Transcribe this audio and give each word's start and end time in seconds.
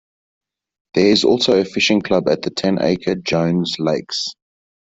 There 0.95 1.05
is 1.05 1.23
also 1.23 1.59
a 1.61 1.63
fishing 1.63 2.01
club 2.01 2.27
at 2.27 2.41
the 2.41 2.49
ten 2.49 2.79
acre 2.81 3.13
Jones 3.13 3.75
Lakes. 3.77 4.29